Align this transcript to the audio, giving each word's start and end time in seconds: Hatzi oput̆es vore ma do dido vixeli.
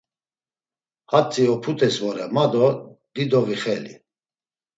Hatzi 1.11 1.43
oput̆es 1.53 1.95
vore 2.03 2.25
ma 2.35 2.45
do 2.51 2.65
dido 3.13 3.39
vixeli. 3.47 3.93